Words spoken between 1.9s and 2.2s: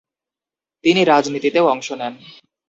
নেন।